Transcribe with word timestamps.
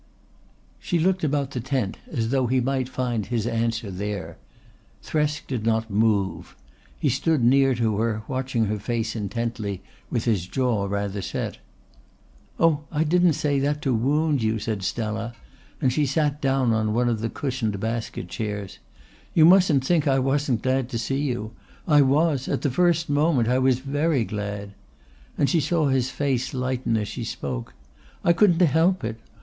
She 0.79 0.97
looked 0.97 1.23
about 1.23 1.51
the 1.51 1.59
tent 1.59 1.97
as 2.11 2.29
though 2.31 2.47
he 2.47 2.59
might 2.59 2.89
find 2.89 3.27
his 3.27 3.45
answer 3.45 3.91
there. 3.91 4.39
Thresk 5.03 5.45
did 5.45 5.63
not 5.63 5.91
move. 5.91 6.55
He 6.99 7.07
stood 7.07 7.43
near 7.43 7.75
to 7.75 7.97
her, 7.99 8.23
watching 8.27 8.65
her 8.65 8.79
face 8.79 9.15
intently 9.15 9.83
with 10.09 10.23
his 10.25 10.47
jaw 10.47 10.87
rather 10.87 11.21
set. 11.21 11.59
"Oh, 12.59 12.85
I 12.91 13.03
didn't 13.03 13.33
say 13.33 13.59
that 13.59 13.79
to 13.83 13.93
wound 13.93 14.41
you," 14.41 14.57
said 14.57 14.81
Stella, 14.81 15.35
and 15.79 15.93
she 15.93 16.07
sat 16.07 16.41
down 16.41 16.73
on 16.73 16.95
one 16.95 17.07
of 17.07 17.21
the 17.21 17.29
cushioned 17.29 17.79
basket 17.79 18.27
chairs. 18.27 18.79
"You 19.35 19.45
mustn't 19.45 19.85
think 19.85 20.07
I 20.07 20.17
wasn't 20.17 20.63
glad 20.63 20.89
to 20.89 20.97
see 20.97 21.21
you. 21.21 21.51
I 21.87 22.01
was 22.01 22.47
at 22.47 22.63
the 22.63 22.71
first 22.71 23.07
moment 23.07 23.47
I 23.47 23.59
was 23.59 23.77
very 23.77 24.25
glad;" 24.25 24.73
and 25.37 25.47
she 25.47 25.59
saw 25.59 25.89
his 25.89 26.09
face 26.09 26.55
lighten 26.55 26.97
as 26.97 27.07
she 27.07 27.23
spoke. 27.23 27.75
"I 28.23 28.33
couldn't 28.33 28.65
help 28.65 29.03
it. 29.03 29.19